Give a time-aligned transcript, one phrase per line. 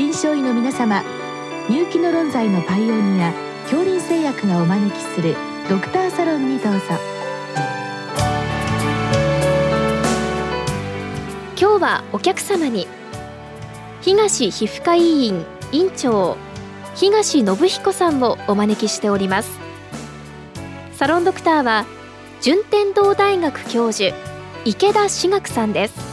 [0.00, 1.04] 臨床医の皆様
[1.68, 5.36] 入気の論剤のパイオニア恐林製薬がお招きする
[5.68, 6.80] ドクターサロンにどうぞ。
[11.54, 12.88] 今日はお客様に
[14.00, 16.38] 東皮膚科医院院長
[16.94, 19.50] 東信彦さんをお招きしております。
[20.94, 21.84] サロンドクターは
[22.40, 24.16] 順天堂大学教授
[24.64, 26.09] 池田志学さんです。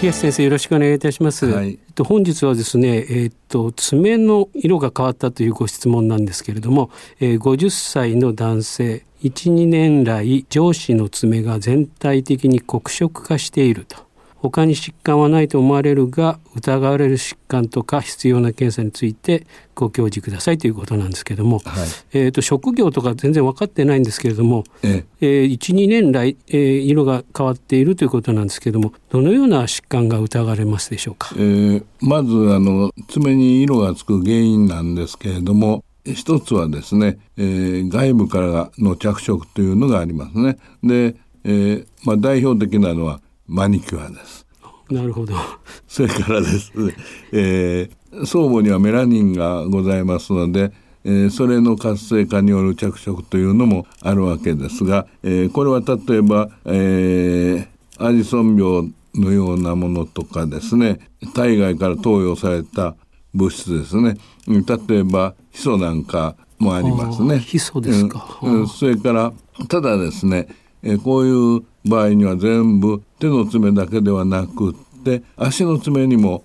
[0.00, 1.46] 東先生よろしくお願いいたします。
[1.46, 14.05] はい、と本日はですね、えー、っと爪の色が変わったというご質問なんですけれども、えー、50歳の男性12年来上司の爪が全体的に黒色化していると
[14.38, 25.26] 他に疾患はないと思われるが疑われる疾患とか必要な検査についてご教示くださいということなんですけれども、はい、えーと、職業とか全然分かってないんですけれども、ええ。
[25.44, 40.56] ー、12年来、えー、色が変わっているということなんですけれどもどのような疾患が疑われますでしょうか、えー、まずあの爪に色がつく原因なんですけれども一つはですね、えー、外部からの着色というのがありますね。
[40.82, 44.46] で、えーまあ、代表的なのはマニキュアです。
[44.90, 45.34] なるほど。
[45.88, 46.94] それからですね、
[47.32, 50.72] えー、相母にはメラニンがございますので、
[51.04, 60.98] えー、それの活性化による着色というのもあるわけですが、えー、これは例えば、えー、アジソン病のようなものとかですね
[61.34, 62.96] 体外から投与された
[63.32, 67.38] 物質ですね例えばヒ素なんかもありますね。
[67.38, 69.32] ヒ素ですか、うん、それから
[69.68, 70.48] ただですね、
[70.82, 74.74] えこういう場合には全部手の爪だけではなくっ
[75.04, 76.44] て足の爪にも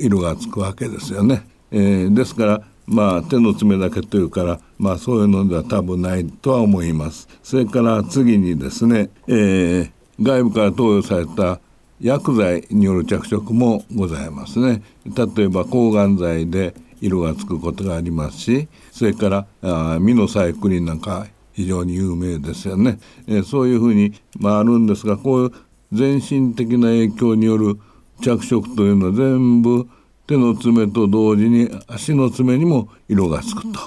[0.00, 1.46] 色がつくわけですよね。
[1.70, 7.28] えー、ですからまあ手の爪だけというからまあそういうのでは多分ないとは思います。
[7.42, 9.90] それから次にですね、えー、
[10.20, 11.60] 外部から投与された
[12.00, 14.82] 薬剤による着色もございますね。
[15.04, 22.98] 例えば抗がん剤で色がつくことがありますしそれからあミノサイクリンなんか非常に有名ですよね。
[23.26, 25.52] えー、そういうふうに、まあ、あるんですがこういう
[25.90, 27.78] 全身的な影響による
[28.22, 29.88] 着色というのは全部
[30.26, 33.78] 手の爪と同時に足の爪にも色がつくと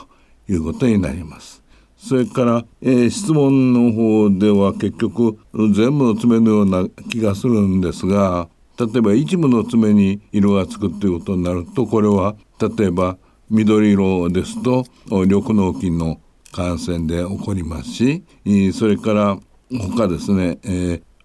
[0.47, 1.62] いうことになります。
[1.96, 8.47] それから、えー、質問の方では結局全部の爪のような気がするんですが
[8.79, 12.35] 例えば一部の爪に色がつくということになるとこれは
[12.78, 13.18] 例えば
[13.50, 16.22] 緑色ですと緑脳筋の
[16.52, 18.24] 感染で起こりますし
[18.74, 19.40] それから
[19.72, 20.68] 他ですね、え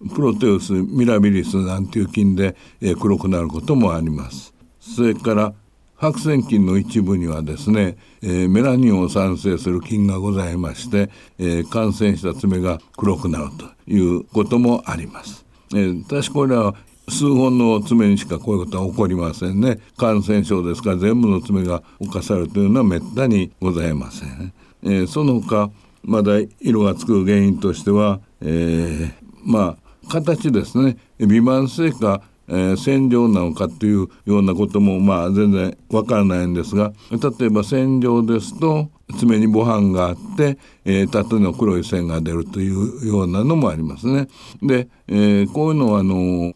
[0.03, 2.55] ー、プロテウスミラビリスなんていう菌で、
[3.01, 4.53] 黒くなることもあります。
[4.79, 5.55] それから
[5.97, 11.09] 白癬菌の一部にはですね、えー、メラニンを産生する菌がございまして、
[11.39, 15.47] え、感染した爪が黒くなるということもあります。
[15.73, 16.75] えー、確かこれは
[17.09, 19.79] 数本の爪にしかこういうことは起こりませんね。
[19.97, 24.53] 感染症ですから全部の爪が侵されるというのはめったにございません。
[24.85, 25.71] えー、その他
[26.03, 29.13] まだ色がつく原因としては、えー、
[29.45, 44.29] まあ形ですね微慢性か、えー、洗浄なのかというようなこともまあ全然わからないんですが例えば洗浄ですと爪に母斑があって、えー、縦の黒い線が出るというようなのもありますね。
[44.63, 46.55] で、え、こういうのはあの思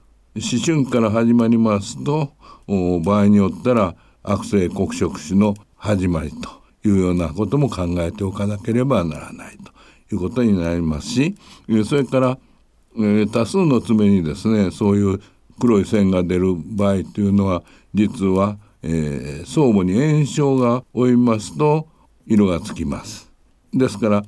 [0.65, 2.33] 春から始まりますと
[2.67, 11.35] 場合によったら悪性黒色腫の始まりというようなことも考えておかなければならないということになりますし
[11.87, 12.39] それから、
[12.97, 15.21] えー、多数の爪にですねそういう
[15.61, 17.63] 黒い線が出る場合というのは
[17.95, 21.89] 実は、えー、相互に炎症が負いますと
[22.27, 23.33] 色がつきます。
[23.73, 24.25] ですから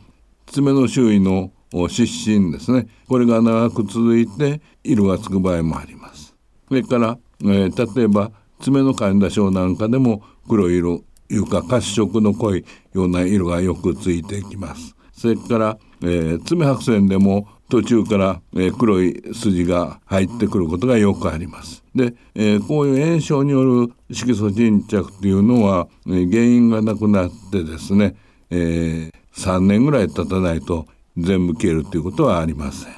[0.47, 1.53] 爪の周囲の
[1.89, 6.35] 湿疹ですねこれが長く続いて色がつく場合もあります。
[6.69, 14.95] それから、えー、例えば爪の患者症なんかでも黒い色いうか褐色の濃いような色がよくついてきます。
[15.13, 21.85] それから、えー、爪白線でも途中から、えー、黒い筋が入ってくることがよくあります。
[21.95, 28.17] で、えー、こういう炎症による色素沈着というのは、えー、原因がなくなってですね、
[28.51, 30.87] えー、3年ぐらい経たないと
[31.17, 32.93] 全部消えるということはありません。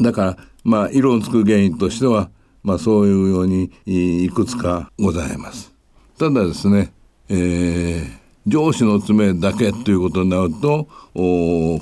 [0.00, 2.30] だから、まあ、色をつく原因としては、
[2.62, 5.72] まあ、そういうようにいくつかございます。
[6.18, 6.92] ただですね、
[7.28, 8.10] えー、
[8.46, 10.88] 上司の爪だけということになると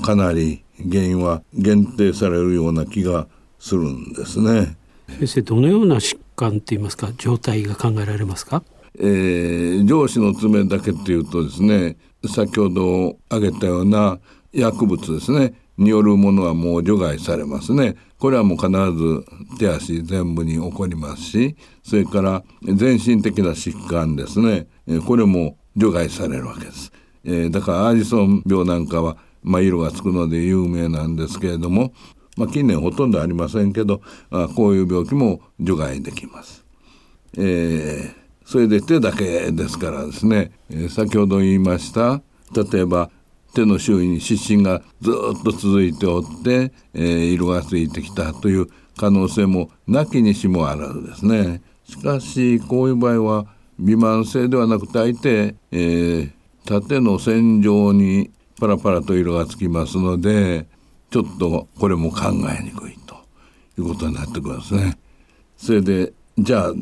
[0.03, 3.27] かなり原因は限定されるような気が
[3.59, 4.77] するんですね。
[5.09, 8.63] 先生どのような疾患っていいますか状態が考えられますか、
[8.99, 11.97] えー、上司の爪だけっていうとですね
[12.29, 14.19] 先ほど挙げたような
[14.53, 17.97] 薬物ですねによるものはもう除外されますね。
[18.19, 19.25] これはもう必ず
[19.59, 24.67] 手足全部に起こりますし、それから全身的な疾患ですね。
[25.07, 26.93] これも除外されるわけです。
[27.25, 31.93] えー、だからアージソン病なんかは、まあ、色がつくので有名なんですけれども、
[32.37, 34.01] まあ、近年ほとんどありませんけど
[34.31, 36.65] あこういう病気も除外できます。
[37.37, 38.15] えー、
[38.45, 42.23] それで手だけですからですね、えー、先ほど言いました
[42.55, 43.11] 例えば
[43.57, 48.67] 手の周囲に湿疹がずっと続いておって、えー、色がついてきたという
[48.99, 51.63] 可能性もなきにしもあらずですね。
[51.85, 53.47] しかしこういう場合は
[53.79, 56.31] 微慢性ではなく大抵、えー、
[56.67, 58.31] 縦の線状に
[58.61, 60.67] パラパラと色がつきますので
[61.11, 63.17] ちょっとこれも考えにくいと
[63.79, 64.99] いうことになってくるんですね。
[65.57, 66.73] それでじゃあ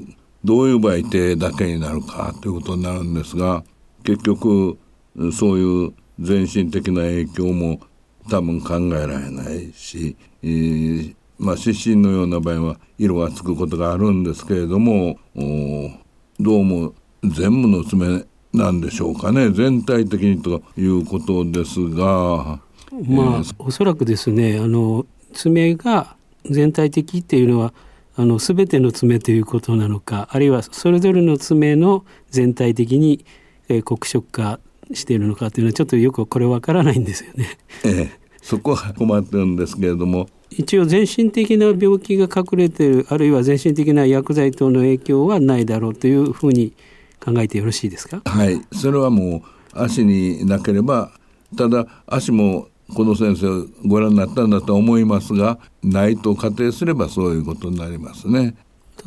[0.42, 3.62] どういう場合手だけになるかということになるんですが
[4.02, 4.76] 結局
[5.32, 7.80] そういう全身的な影響も
[8.30, 15.18] 多分考えられないし、えー、まあ、湿疹のような場合は色がつくことがあるんですけれども
[16.40, 22.60] どうも全部の爪なんでしょうかね全体的にということですが。
[23.08, 26.14] まあ、おそらくですねあの爪が
[26.44, 27.74] 全体的っていうのは
[28.14, 33.24] あの全ての爪ということなのかあるいはそれぞれの爪の全体的に、
[33.68, 34.60] えー、黒色化
[34.92, 37.58] しているのかというのはちょっとよくこれわからないんですよね。
[37.84, 46.72] ええ、そこは困ってるんですけれども一応全身的な病気が隠れているあるいは全身的な薬剤等の影響はないだろうというふうに
[47.24, 48.22] 考えてよろしいですか？
[48.24, 49.42] はいそれはもう
[49.72, 51.10] 足になければ
[51.56, 58.54] ただ足もこの先生ご覧になったんだと思いますがないと仮定すればそういうことになりますね。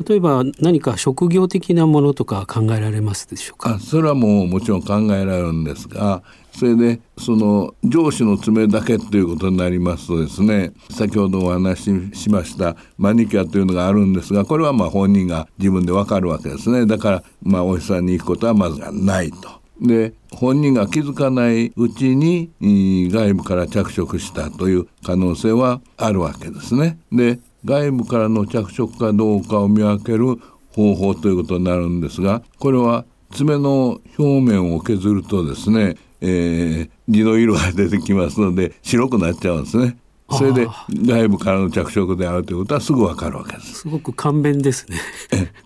[0.06, 3.78] 例えば何か職業的なものとか考えられますでしょうか？
[3.80, 6.22] それはもうもちろん考えられるんですが
[6.52, 19.58] それでその上司の爪だけということになりますとですね先ほどお話ししましたマニキュアというのがあるんですがこれはまあ本人が自分でわかるわけですねだからまあお医者さんに行くことはまずないと。
[19.80, 26.98] で本人が気づかないうちに外部から着色したという可能性はあるわけですね。
[27.12, 30.36] で外部からの着色かどうかを見分ける
[30.72, 39.98] 方法ということになるんですがこれは爪の表面を削るとですね、えー、地の色が出てきますので白くなっちゃうんですね。
[40.30, 43.80] それで外部からの着色であるということはすぐわかるわけです。
[43.80, 44.98] すごく簡便ですね。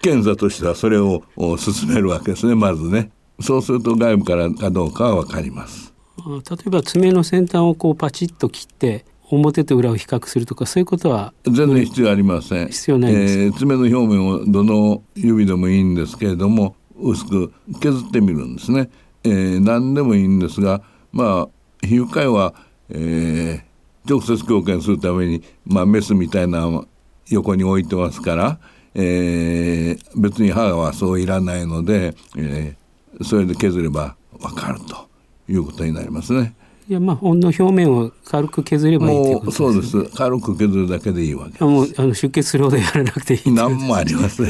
[0.02, 1.22] 検査としてはそれを
[1.56, 2.54] 進めるわけですね。
[2.54, 3.10] まずね。
[3.40, 5.92] そうすると外部からかどうかはわかります。
[6.26, 9.04] 例えば爪の先端をこうパチッと切って
[9.36, 12.68] 表と裏を比較するとかそういうことは全然必要ありません。
[12.68, 18.90] 必要ないです、えー、爪の表面をどの指でもいいんですけれども薄く削ってみるんですね、
[19.24, 20.82] えー、何でもいいんですが
[21.12, 22.54] まあ皮膚科医は、
[22.90, 23.62] えー、
[24.08, 26.84] 直接強検するために、まあ、メスみたいな
[27.28, 28.58] 横に置いてますから、
[28.94, 35.08] えー、別に歯はそういらないので、えー、それで削れば分かると
[35.48, 36.54] いうことになりますね。
[36.88, 40.16] いやまあほんの表面を軽く削ればいいということです、ね、そうです。
[40.16, 44.46] 軽く削るだけでいいわけもうあの出血するほどやらなくていい何もありません。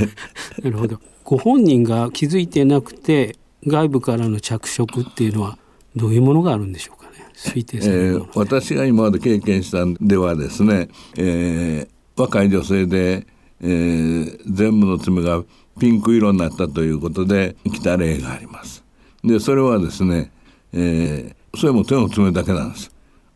[0.62, 0.98] なるほど。
[1.24, 3.36] ご本人が気づいてなくて
[3.66, 5.58] 外部からの着色っていうのは
[5.94, 7.26] どういうものがあるんでしょうかね。
[7.34, 13.26] 推定される、えー、私が今まで経験したんではですね、えー、若い女性で、
[13.60, 15.44] えー、全部の爪が
[15.78, 18.82] ピンク色になったということで来た例があります。
[19.22, 20.32] でそれはですね、
[20.72, 22.92] えーそれも手の爪だけなんです。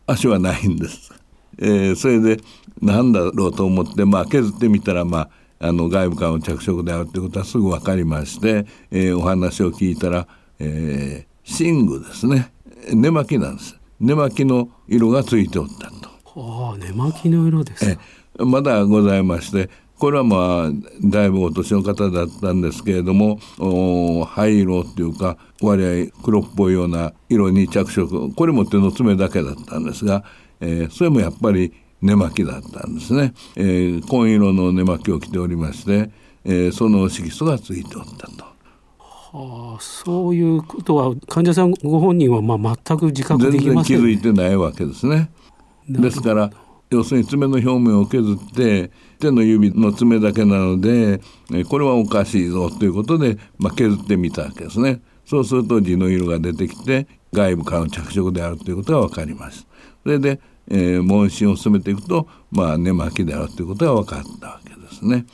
[0.07, 1.11] 足はないんです、
[1.59, 2.41] えー、それで
[2.81, 10.27] 何だろうと思って、まあ、削ってみたら、まあ、あの外部からの着色であるということはすぐ分かりまして、えー、お話を聞いたら、
[10.59, 12.51] えー、寝具ですね。
[12.93, 13.77] 寝巻きなんです。
[13.99, 16.09] 寝巻きの色がついておったと。
[16.35, 17.97] ああ寝巻きの色です、え。
[18.37, 19.69] まだございまして
[19.99, 20.71] これはまあ
[21.03, 23.39] だいぶお年の方だったんですけれども
[24.25, 30.23] 灰色っていうか割合黒っぽいような色に着色これも手の爪だけだったんですが、
[30.59, 36.11] えー、それもやっぱり寝巻きだったんですね、えー、紺色の寝巻きを着ておりまして、
[36.45, 38.45] えー、その色素がついておったと。
[38.99, 45.29] はあ、そういうことは患者さんご本人はまあ全く自覚できません、ね、全然気づいてないわけですね。
[45.89, 46.51] ですから
[46.89, 51.19] 要するに爪の表面を削って手の指の爪だけなので
[51.69, 55.01] これはおかしいぞということで、まあ、削ってみたわけですね。
[55.25, 59.67] そうすると地の色が出てきて外部からの着色であるということが分かります
[60.03, 60.39] それで、
[60.69, 65.25] えー、問診を進めていくとまあ根巻きであるということが分かったわけですね。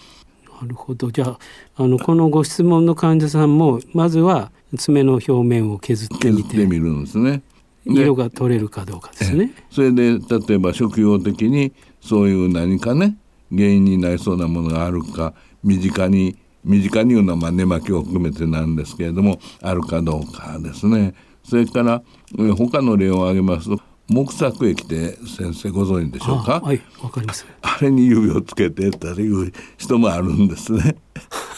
[0.61, 1.39] なるほどじゃあ
[1.75, 7.43] あのこのご質問の患者さんもまずは爪の表面を削ってみてみるんですね。
[7.85, 9.51] 色が取れるかどうかですね。
[9.69, 13.17] それで例えば食用的にそういう何かね
[13.51, 21.13] 原因になりそうなものがあるか身近に身近に言うのはまあ根巻きを含めてなんですけれどもあるかどうかですね。
[21.43, 22.01] それから
[22.57, 26.61] 他の例を挙げますと木作液って先生ご存知でしょうか？
[26.61, 27.45] はいわかります。
[27.61, 30.95] あれに指をつけてたりいう人もあるんですね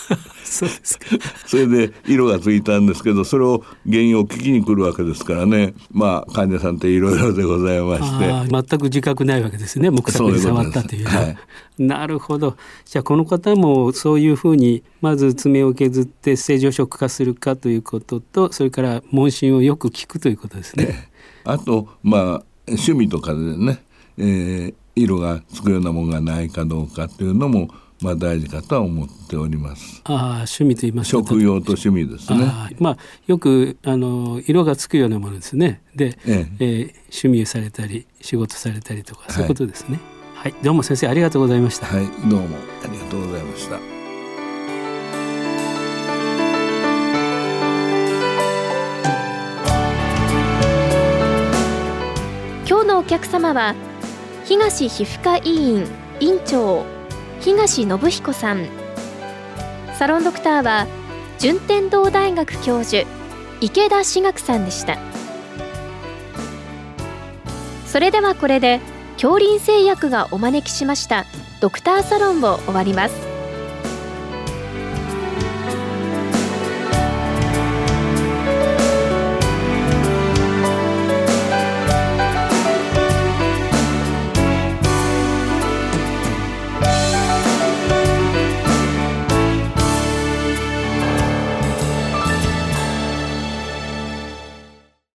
[0.44, 1.06] そうですか。
[1.46, 5.74] それで色がついたんですけどそれを原因を聞きに来るわけですからね。
[5.92, 8.50] まあ患者さんっていろいろでございまして。
[8.50, 9.90] 全く自覚ないわけですね。
[9.90, 11.24] 木作に触ったというは。
[11.24, 11.38] い、
[11.82, 12.56] なるほど。
[12.86, 21.10] じゃあこの方もそういうふうにまず爪を削って正常食化するかということとそれから問診をよく聞くということですね。
[21.44, 23.84] あとまあ趣味とかでね、
[24.18, 27.70] えー、色がつくようなものがないかどうかっていうのも
[28.02, 30.02] まあ大事かとは思っております。
[30.04, 32.52] ああ趣味と言います食用と趣味ですね。
[32.80, 32.98] まあ
[33.28, 35.82] よくあの色がつくようなものですね。
[35.96, 40.00] で、えええー、趣味をされたり仕事されたりとかそういうことですね。
[40.36, 41.88] はい、はい、どうも先生ありがとうございました。
[41.88, 43.80] はいどうもありがとうございました。
[52.68, 53.74] 今日のお客様は
[54.44, 55.88] 東皮膚科医院
[56.20, 56.95] 院長
[57.42, 58.68] 東信彦さん。
[59.98, 60.88] サロンドクターは
[61.40, 63.08] 順天堂大学教授
[63.62, 64.98] 池田志学さんでした。
[67.86, 68.82] それではこれで
[69.14, 71.26] 恐林製薬がお招きしました
[71.62, 73.35] ドクターサロンを終わります。